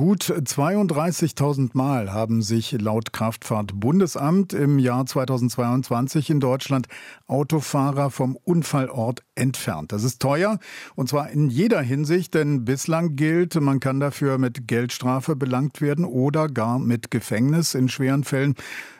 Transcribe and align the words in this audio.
Gut 0.00 0.24
32.000 0.24 1.72
Mal 1.74 2.10
haben 2.10 2.40
sich 2.40 2.72
laut 2.72 3.12
Kraftfahrtbundesamt 3.12 4.54
im 4.54 4.78
Jahr 4.78 5.04
2022 5.04 6.30
in 6.30 6.40
Deutschland 6.40 6.86
Autofahrer 7.26 8.10
vom 8.10 8.34
Unfallort 8.34 9.22
entfernt. 9.34 9.92
Das 9.92 10.02
ist 10.02 10.22
teuer 10.22 10.58
und 10.94 11.10
zwar 11.10 11.28
in 11.28 11.50
jeder 11.50 11.82
Hinsicht, 11.82 12.32
denn 12.32 12.64
bislang 12.64 13.14
gilt, 13.14 13.60
man 13.60 13.78
kann 13.78 14.00
dafür 14.00 14.38
mit 14.38 14.66
Geldstrafe 14.66 15.36
belangt 15.36 15.82
werden 15.82 16.06
oder 16.06 16.48
gar 16.48 16.78
mit 16.78 17.10
Gefängnis 17.10 17.74
in 17.74 17.90
schweren 17.90 18.24
Fällen. 18.24 18.54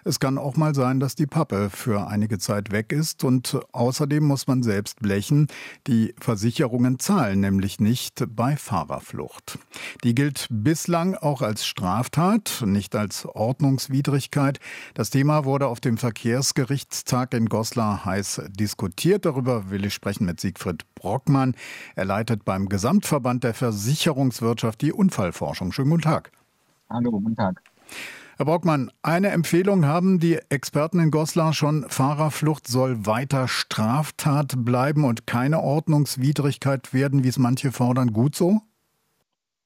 Es 0.05 0.21
kann 0.21 0.37
auch 0.37 0.57
mal 0.57 0.75
sein, 0.75 1.01
dass 1.01 1.15
die 1.15 1.27
Pappe 1.27 1.71
für 1.71 2.09
einige 2.09 2.39
Zeit 2.39 2.73
weg 2.73 2.93
ist 2.93 3.25
und 3.25 3.59
außerdem 3.73 4.23
muss 4.23 4.47
man 4.47 4.63
selbst 4.63 5.01
blechen. 5.01 5.47
Die 5.87 6.15
Versicherungen 6.21 6.99
zahlen 6.99 7.41
nämlich 7.41 7.81
nicht 7.81 8.25
bei 8.29 8.57
Fahrerflucht. 8.57 9.59
Die 10.05 10.15
gilt 10.15 10.47
bislang 10.51 10.90
auch 10.95 11.41
als 11.41 11.65
Straftat, 11.65 12.65
nicht 12.67 12.97
als 12.97 13.25
Ordnungswidrigkeit. 13.25 14.59
Das 14.95 15.11
Thema 15.11 15.45
wurde 15.45 15.69
auf 15.69 15.81
dem 15.81 15.97
Verkehrsgerichtstag 15.97 17.33
in 17.33 17.47
Goslar 17.47 18.05
heiß 18.05 18.43
diskutiert. 18.51 19.25
Darüber 19.25 19.71
will 19.71 19.85
ich 19.85 19.95
sprechen 19.95 20.27
mit 20.27 20.41
Siegfried 20.41 20.85
Brockmann. 20.97 21.55
Er 21.95 22.07
leitet 22.07 22.45
beim 22.45 22.69
Gesamtverband 22.69 23.45
der 23.45 23.55
Versicherungswirtschaft 23.55 24.81
die 24.81 24.93
Unfallforschung. 24.93 25.73
Schönen 25.73 25.91
guten 25.91 26.03
Tag. 26.03 26.33
Hallo, 26.91 27.13
guten 27.13 27.37
Tag. 27.37 27.63
Herr 28.37 28.47
Brockmann, 28.47 28.91
eine 29.03 29.29
Empfehlung 29.29 29.85
haben 29.85 30.19
die 30.19 30.39
Experten 30.49 30.99
in 30.99 31.11
Goslar 31.11 31.53
schon. 31.53 31.85
Fahrerflucht 31.89 32.67
soll 32.67 33.07
weiter 33.07 33.47
Straftat 33.49 34.55
bleiben 34.65 35.05
und 35.05 35.27
keine 35.27 35.61
Ordnungswidrigkeit 35.61 36.93
werden, 36.93 37.23
wie 37.23 37.29
es 37.29 37.39
manche 37.39 37.71
fordern. 37.71 38.13
Gut 38.13 38.35
so? 38.35 38.63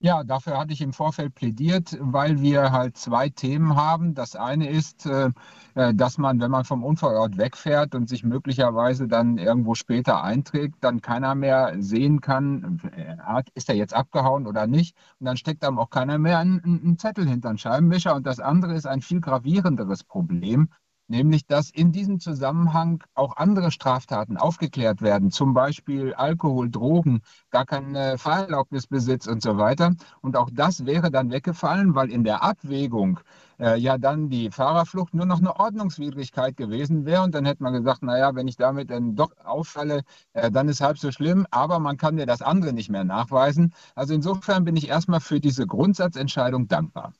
Ja, 0.05 0.23
dafür 0.23 0.59
hatte 0.59 0.75
ich 0.75 0.83
im 0.83 0.93
Vorfeld 0.93 1.35
plädiert, 1.35 1.97
weil 1.99 2.43
wir 2.43 2.73
halt 2.73 2.99
zwei 2.99 3.31
Themen 3.31 3.75
haben. 3.75 4.13
Das 4.15 4.37
eine 4.37 4.69
ist, 4.69 5.07
äh, 5.07 5.31
äh, 5.75 5.95
dass 5.95 6.19
man, 6.19 6.39
wenn 6.41 6.51
man 6.51 6.65
vom 6.67 6.85
Unfallort 6.85 7.39
wegfährt 7.39 7.95
und 7.95 8.07
sich 8.07 8.23
möglicherweise 8.23 9.09
dann 9.09 9.39
irgendwo 9.39 9.75
später 9.75 10.23
einträgt, 10.23 10.77
dann 10.83 11.01
keiner 11.01 11.35
mehr 11.35 11.77
sehen 11.79 12.21
kann, 12.21 12.83
äh, 12.95 13.43
ist 13.55 13.71
er 13.71 13.77
jetzt 13.77 13.95
abgehauen 13.95 14.47
oder 14.47 14.67
nicht. 14.67 14.95
Und 15.21 15.25
dann 15.25 15.39
steckt 15.39 15.65
einem 15.65 15.79
auch 15.79 15.89
keiner 15.89 16.19
mehr 16.19 16.39
einen, 16.39 16.63
einen 16.63 16.99
Zettel 16.99 17.27
hinter 17.27 17.49
den 17.49 17.57
Scheibenwischer. 17.59 18.15
Und 18.15 18.27
das 18.27 18.41
andere 18.41 18.75
ist 18.75 18.87
ein 18.87 19.01
viel 19.01 19.23
gravierenderes 19.23 20.05
Problem 20.05 20.69
nämlich 21.09 21.47
dass 21.47 21.71
in 21.71 21.93
diesem 21.93 22.21
Zusammenhang 22.21 23.03
auch 23.15 23.37
andere 23.37 23.71
Straftaten 23.71 24.37
aufgeklärt 24.37 25.03
werden, 25.03 25.31
zum 25.31 25.55
Beispiel 25.55 26.15
Alkohol, 26.15 26.71
Drogen, 26.71 27.23
gar 27.51 27.67
kein 27.67 28.19
Fahrerlaubnisbesitz 28.19 29.27
und 29.27 29.43
so 29.43 29.59
weiter. 29.59 29.95
Und 30.21 30.37
auch 30.37 30.51
das 30.53 30.87
wäre 30.87 31.11
dann 31.11 31.31
weggefallen, 31.31 31.95
weil 31.95 32.11
in 32.11 32.25
der 32.25 32.43
Abwägung 32.43 33.21
äh, 33.59 33.79
ja 33.79 33.99
dann 33.99 34.29
die 34.29 34.51
Fahrerflucht 34.51 35.15
nur 35.15 35.27
noch 35.27 35.39
eine 35.39 35.57
Ordnungswidrigkeit 35.57 36.57
gewesen 36.57 37.05
wäre. 37.05 37.23
Und 37.23 37.35
dann 37.35 37.45
hätte 37.45 37.63
man 37.63 37.73
gesagt, 37.73 38.03
naja, 38.03 38.35
wenn 38.35 38.49
ich 38.49 38.57
damit 38.57 38.91
dann 38.91 39.17
doch 39.17 39.31
auffalle, 39.45 40.03
äh, 40.33 40.51
dann 40.51 40.69
ist 40.69 40.81
halb 40.81 40.99
so 40.99 41.11
schlimm, 41.13 41.47
aber 41.51 41.79
man 41.79 41.97
kann 41.97 42.15
mir 42.15 42.27
das 42.27 42.43
andere 42.43 42.73
nicht 42.73 42.91
mehr 42.91 43.05
nachweisen. 43.05 43.75
Also 43.95 44.15
insofern 44.15 44.65
bin 44.65 44.77
ich 44.77 44.89
erstmal 44.89 45.21
für 45.21 45.41
diese 45.41 45.67
Grundsatzentscheidung 45.67 46.69
dankbar. 46.69 47.13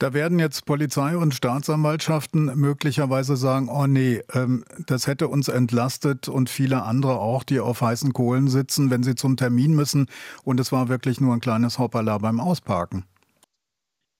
Da 0.00 0.14
werden 0.14 0.38
jetzt 0.38 0.64
Polizei 0.64 1.14
und 1.14 1.34
Staatsanwaltschaften 1.34 2.58
möglicherweise 2.58 3.36
sagen, 3.36 3.68
oh 3.68 3.86
nee, 3.86 4.22
ähm, 4.32 4.64
das 4.86 5.06
hätte 5.06 5.28
uns 5.28 5.48
entlastet 5.48 6.26
und 6.26 6.48
viele 6.48 6.84
andere 6.84 7.18
auch, 7.18 7.44
die 7.44 7.60
auf 7.60 7.82
heißen 7.82 8.14
Kohlen 8.14 8.48
sitzen, 8.48 8.90
wenn 8.90 9.02
sie 9.02 9.14
zum 9.14 9.36
Termin 9.36 9.74
müssen. 9.74 10.06
Und 10.42 10.58
es 10.58 10.72
war 10.72 10.88
wirklich 10.88 11.20
nur 11.20 11.34
ein 11.34 11.40
kleines 11.40 11.78
Hoppala 11.78 12.16
beim 12.16 12.40
Ausparken. 12.40 13.04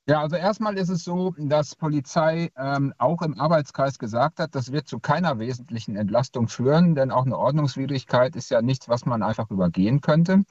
Ja, 0.06 0.20
also 0.20 0.36
erstmal 0.36 0.76
ist 0.76 0.90
es 0.90 1.02
so, 1.02 1.34
dass 1.38 1.74
Polizei 1.76 2.50
ähm, 2.58 2.92
auch 2.98 3.22
im 3.22 3.40
Arbeitskreis 3.40 3.98
gesagt 3.98 4.38
hat, 4.38 4.54
das 4.54 4.72
wird 4.72 4.86
zu 4.86 4.98
keiner 4.98 5.38
wesentlichen 5.38 5.96
Entlastung 5.96 6.48
führen, 6.48 6.94
denn 6.94 7.10
auch 7.10 7.24
eine 7.24 7.38
Ordnungswidrigkeit 7.38 8.36
ist 8.36 8.50
ja 8.50 8.60
nichts, 8.60 8.90
was 8.90 9.06
man 9.06 9.22
einfach 9.22 9.50
übergehen 9.50 10.02
könnte. 10.02 10.42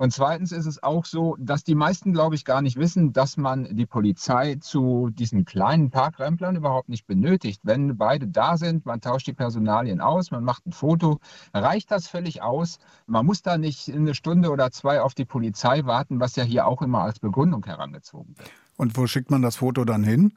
Und 0.00 0.14
zweitens 0.14 0.50
ist 0.50 0.64
es 0.64 0.82
auch 0.82 1.04
so, 1.04 1.36
dass 1.38 1.62
die 1.62 1.74
meisten, 1.74 2.14
glaube 2.14 2.34
ich, 2.34 2.46
gar 2.46 2.62
nicht 2.62 2.78
wissen, 2.78 3.12
dass 3.12 3.36
man 3.36 3.76
die 3.76 3.84
Polizei 3.84 4.54
zu 4.54 5.10
diesen 5.12 5.44
kleinen 5.44 5.90
Parkremplern 5.90 6.56
überhaupt 6.56 6.88
nicht 6.88 7.06
benötigt. 7.06 7.60
Wenn 7.64 7.98
beide 7.98 8.26
da 8.26 8.56
sind, 8.56 8.86
man 8.86 9.02
tauscht 9.02 9.26
die 9.26 9.34
Personalien 9.34 10.00
aus, 10.00 10.30
man 10.30 10.42
macht 10.42 10.64
ein 10.64 10.72
Foto, 10.72 11.20
reicht 11.52 11.90
das 11.90 12.08
völlig 12.08 12.40
aus. 12.40 12.78
Man 13.06 13.26
muss 13.26 13.42
da 13.42 13.58
nicht 13.58 13.90
eine 13.90 14.14
Stunde 14.14 14.50
oder 14.50 14.70
zwei 14.70 15.02
auf 15.02 15.12
die 15.12 15.26
Polizei 15.26 15.84
warten, 15.84 16.18
was 16.18 16.34
ja 16.34 16.44
hier 16.44 16.66
auch 16.66 16.80
immer 16.80 17.02
als 17.02 17.18
Begründung 17.18 17.66
herangezogen 17.66 18.38
wird. 18.38 18.50
Und 18.78 18.96
wo 18.96 19.06
schickt 19.06 19.30
man 19.30 19.42
das 19.42 19.56
Foto 19.56 19.84
dann 19.84 20.02
hin? 20.02 20.32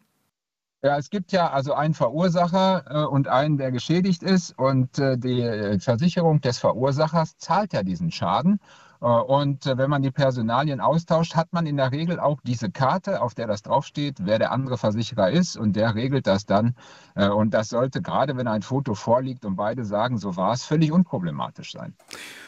Ja, 0.81 0.97
es 0.97 1.09
gibt 1.09 1.31
ja 1.31 1.49
also 1.49 1.73
einen 1.73 1.93
Verursacher 1.93 2.83
äh, 2.89 3.05
und 3.05 3.29
einen, 3.29 3.57
der 3.57 3.71
geschädigt 3.71 4.23
ist. 4.23 4.59
Und 4.59 4.99
äh, 4.99 5.17
die 5.17 5.79
Versicherung 5.79 6.41
des 6.41 6.57
Verursachers 6.57 7.37
zahlt 7.37 7.71
ja 7.71 7.83
diesen 7.83 8.11
Schaden. 8.11 8.59
Äh, 9.03 9.07
und 9.07 9.65
äh, 9.65 9.77
wenn 9.77 9.89
man 9.89 10.01
die 10.01 10.11
Personalien 10.11 10.79
austauscht, 10.79 11.35
hat 11.35 11.51
man 11.51 11.65
in 11.65 11.77
der 11.77 11.91
Regel 11.91 12.19
auch 12.19 12.39
diese 12.43 12.71
Karte, 12.71 13.21
auf 13.21 13.35
der 13.35 13.47
das 13.47 13.61
draufsteht, 13.61 14.19
wer 14.21 14.39
der 14.39 14.51
andere 14.51 14.77
Versicherer 14.77 15.29
ist 15.29 15.57
und 15.57 15.75
der 15.75 15.93
regelt 15.93 16.25
das 16.25 16.45
dann. 16.45 16.75
Äh, 17.15 17.27
und 17.27 17.53
das 17.53 17.69
sollte 17.69 18.01
gerade, 18.01 18.37
wenn 18.37 18.47
ein 18.47 18.61
Foto 18.61 18.95
vorliegt 18.95 19.45
und 19.45 19.57
beide 19.57 19.83
sagen, 19.83 20.17
so 20.17 20.37
war 20.37 20.53
es, 20.53 20.63
völlig 20.63 20.91
unproblematisch 20.91 21.73
sein. 21.73 21.93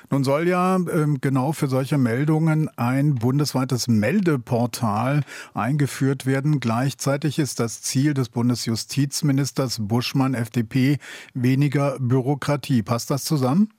Nun 0.10 0.24
soll 0.24 0.48
ja 0.48 0.76
ähm, 0.76 1.20
genau 1.20 1.52
für 1.52 1.68
solche 1.68 1.98
Meldungen 1.98 2.70
ein 2.78 3.16
bundesweites 3.16 3.88
Meldeportal 3.88 5.24
eingeführt 5.54 6.26
werden. 6.26 6.60
Gleichzeitig 6.60 7.40
ist 7.40 7.60
das 7.60 7.82
Ziel 7.82 8.14
des 8.14 8.30
Bundesjustizministers 8.30 9.80
Buschmann 9.82 10.34
FDP 10.34 11.00
weniger 11.34 11.98
Bürokratie. 12.00 12.84
Passt 12.84 13.12
das 13.12 13.26
zusammen? 13.26 13.70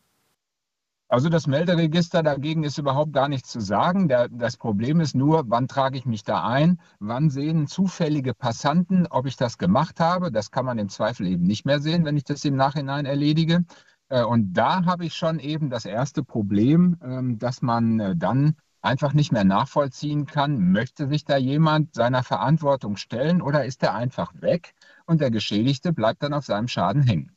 Also 1.08 1.28
das 1.28 1.46
Melderegister 1.46 2.24
dagegen 2.24 2.64
ist 2.64 2.78
überhaupt 2.78 3.12
gar 3.12 3.28
nichts 3.28 3.50
zu 3.50 3.60
sagen. 3.60 4.08
Das 4.08 4.56
Problem 4.56 5.00
ist 5.00 5.14
nur, 5.14 5.44
wann 5.46 5.68
trage 5.68 5.96
ich 5.98 6.04
mich 6.04 6.24
da 6.24 6.44
ein? 6.44 6.80
Wann 6.98 7.30
sehen 7.30 7.68
zufällige 7.68 8.34
Passanten, 8.34 9.06
ob 9.06 9.26
ich 9.26 9.36
das 9.36 9.56
gemacht 9.56 10.00
habe? 10.00 10.32
Das 10.32 10.50
kann 10.50 10.66
man 10.66 10.78
im 10.78 10.88
Zweifel 10.88 11.28
eben 11.28 11.44
nicht 11.44 11.64
mehr 11.64 11.78
sehen, 11.78 12.04
wenn 12.04 12.16
ich 12.16 12.24
das 12.24 12.44
im 12.44 12.56
Nachhinein 12.56 13.06
erledige. 13.06 13.64
Äh, 14.08 14.24
und 14.24 14.54
da 14.54 14.84
habe 14.84 15.04
ich 15.04 15.14
schon 15.14 15.38
eben 15.38 15.70
das 15.70 15.84
erste 15.84 16.24
Problem, 16.24 16.96
ähm, 17.02 17.38
dass 17.38 17.62
man 17.62 18.00
äh, 18.00 18.16
dann 18.16 18.56
einfach 18.82 19.12
nicht 19.12 19.32
mehr 19.32 19.44
nachvollziehen 19.44 20.26
kann, 20.26 20.72
möchte 20.72 21.08
sich 21.08 21.24
da 21.24 21.36
jemand 21.36 21.94
seiner 21.94 22.22
Verantwortung 22.22 22.96
stellen 22.96 23.42
oder 23.42 23.64
ist 23.64 23.82
er 23.82 23.94
einfach 23.94 24.32
weg 24.40 24.74
und 25.06 25.20
der 25.20 25.30
Geschädigte 25.30 25.92
bleibt 25.92 26.22
dann 26.22 26.32
auf 26.32 26.44
seinem 26.44 26.68
Schaden 26.68 27.02
hängen. 27.02 27.36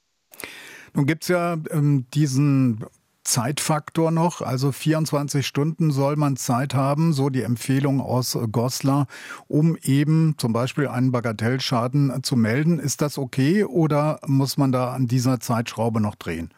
Nun 0.93 1.05
gibt 1.05 1.23
es 1.23 1.29
ja 1.29 1.57
ähm, 1.71 2.05
diesen 2.13 2.85
Zeitfaktor 3.29 4.09
noch. 4.11 4.41
Also 4.41 4.71
24 4.71 5.45
Stunden 5.45 5.91
soll 5.91 6.15
man 6.15 6.35
Zeit 6.35 6.73
haben, 6.73 7.13
so 7.13 7.29
die 7.29 7.43
Empfehlung 7.43 8.01
aus 8.01 8.37
Goslar, 8.51 9.07
um 9.47 9.77
eben 9.83 10.35
zum 10.37 10.51
Beispiel 10.51 10.87
einen 10.87 11.11
Bagatellschaden 11.11 12.23
zu 12.23 12.35
melden. 12.35 12.79
Ist 12.79 13.01
das 13.01 13.17
okay 13.17 13.63
oder 13.63 14.19
muss 14.25 14.57
man 14.57 14.71
da 14.71 14.93
an 14.93 15.07
dieser 15.07 15.39
Zeitschraube 15.39 16.01
noch 16.01 16.15
drehen? 16.15 16.53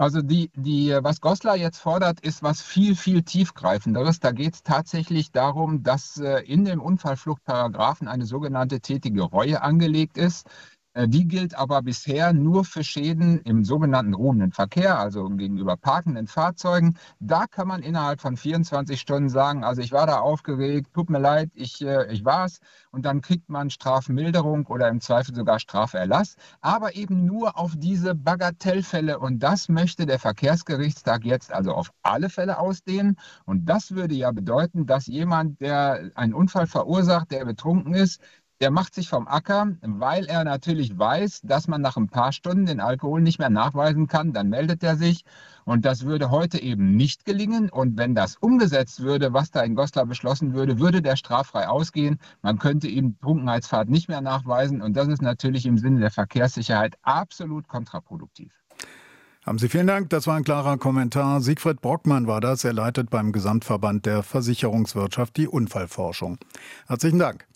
Also 0.00 0.22
die, 0.22 0.52
die, 0.54 0.96
was 1.02 1.20
Goslar 1.20 1.56
jetzt 1.56 1.78
fordert, 1.78 2.20
ist 2.20 2.42
was 2.42 2.62
viel, 2.62 2.94
viel 2.94 3.24
tiefgreifenderes. 3.24 4.20
Da 4.20 4.30
geht 4.30 4.54
es 4.54 4.62
tatsächlich 4.62 5.32
darum, 5.32 5.82
dass 5.82 6.18
äh, 6.18 6.40
in 6.46 6.64
dem 6.64 6.80
Unfallfluchtparagraphen 6.80 8.06
eine 8.06 8.24
sogenannte 8.24 8.80
tätige 8.80 9.22
Reue 9.22 9.60
angelegt 9.60 10.16
ist. 10.16 10.46
Äh, 10.98 11.06
die 11.08 11.28
gilt 11.28 11.54
aber 11.54 11.82
bisher 11.82 12.32
nur 12.32 12.64
für 12.64 12.82
Schäden 12.82 13.40
im 13.42 13.62
sogenannten 13.62 14.14
ruhenden 14.14 14.50
Verkehr, 14.50 14.98
also 14.98 15.28
gegenüber 15.28 15.76
parkenden 15.76 16.26
Fahrzeugen. 16.26 16.98
Da 17.20 17.46
kann 17.46 17.68
man 17.68 17.82
innerhalb 17.82 18.20
von 18.20 18.36
24 18.36 19.00
Stunden 19.00 19.28
sagen, 19.28 19.62
also 19.62 19.80
ich 19.80 19.92
war 19.92 20.08
da 20.08 20.18
aufgeregt, 20.18 20.92
tut 20.92 21.08
mir 21.08 21.20
leid, 21.20 21.50
ich, 21.54 21.82
äh, 21.82 22.12
ich 22.12 22.24
war's. 22.24 22.58
Und 22.90 23.06
dann 23.06 23.20
kriegt 23.20 23.48
man 23.48 23.70
Strafmilderung 23.70 24.66
oder 24.66 24.88
im 24.88 25.00
Zweifel 25.00 25.36
sogar 25.36 25.60
Straferlass, 25.60 26.34
aber 26.60 26.96
eben 26.96 27.26
nur 27.26 27.56
auf 27.56 27.74
diese 27.76 28.16
Bagatellfälle. 28.16 29.20
Und 29.20 29.38
das 29.38 29.68
möchte 29.68 30.04
der 30.04 30.18
Verkehrsgerichtstag 30.18 31.24
jetzt 31.24 31.52
also 31.52 31.74
auf 31.74 31.92
alle 32.02 32.28
Fälle 32.28 32.58
ausdehnen. 32.58 33.16
Und 33.44 33.66
das 33.66 33.92
würde 33.92 34.16
ja 34.16 34.32
bedeuten, 34.32 34.86
dass 34.86 35.06
jemand, 35.06 35.60
der 35.60 36.10
einen 36.16 36.34
Unfall 36.34 36.66
verursacht, 36.66 37.30
der 37.30 37.44
betrunken 37.44 37.94
ist, 37.94 38.20
der 38.60 38.70
macht 38.70 38.94
sich 38.94 39.08
vom 39.08 39.28
Acker, 39.28 39.76
weil 39.82 40.26
er 40.26 40.42
natürlich 40.44 40.98
weiß, 40.98 41.42
dass 41.44 41.68
man 41.68 41.80
nach 41.80 41.96
ein 41.96 42.08
paar 42.08 42.32
Stunden 42.32 42.66
den 42.66 42.80
Alkohol 42.80 43.20
nicht 43.20 43.38
mehr 43.38 43.50
nachweisen 43.50 44.08
kann. 44.08 44.32
Dann 44.32 44.48
meldet 44.48 44.82
er 44.82 44.96
sich. 44.96 45.24
Und 45.64 45.84
das 45.84 46.04
würde 46.04 46.30
heute 46.30 46.60
eben 46.60 46.96
nicht 46.96 47.24
gelingen. 47.24 47.70
Und 47.70 47.96
wenn 47.96 48.14
das 48.14 48.36
umgesetzt 48.36 49.00
würde, 49.00 49.32
was 49.32 49.50
da 49.50 49.62
in 49.62 49.76
Goslar 49.76 50.06
beschlossen 50.06 50.54
würde, 50.54 50.80
würde 50.80 51.02
der 51.02 51.16
straffrei 51.16 51.68
ausgehen. 51.68 52.18
Man 52.42 52.58
könnte 52.58 52.88
ihm 52.88 53.16
Trunkenheitsfahrt 53.20 53.88
nicht 53.88 54.08
mehr 54.08 54.22
nachweisen. 54.22 54.82
Und 54.82 54.96
das 54.96 55.08
ist 55.08 55.22
natürlich 55.22 55.64
im 55.66 55.78
Sinne 55.78 56.00
der 56.00 56.10
Verkehrssicherheit 56.10 56.96
absolut 57.02 57.68
kontraproduktiv. 57.68 58.52
Haben 59.46 59.58
Sie 59.58 59.68
vielen 59.68 59.86
Dank. 59.86 60.10
Das 60.10 60.26
war 60.26 60.36
ein 60.36 60.44
klarer 60.44 60.78
Kommentar. 60.78 61.40
Siegfried 61.40 61.80
Brockmann 61.80 62.26
war 62.26 62.40
das. 62.40 62.64
Er 62.64 62.72
leitet 62.72 63.08
beim 63.08 63.30
Gesamtverband 63.32 64.04
der 64.04 64.22
Versicherungswirtschaft 64.22 65.36
die 65.36 65.46
Unfallforschung. 65.46 66.38
Herzlichen 66.88 67.20
Dank. 67.20 67.46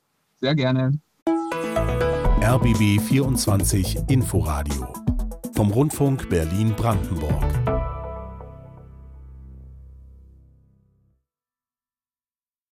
Sehr 0.43 0.57
gerne. 0.57 0.99
RBB 2.41 3.01
24 3.01 3.97
Inforadio 4.09 4.93
vom 5.55 5.71
Rundfunk 5.71 6.29
Berlin-Brandenburg. 6.29 7.72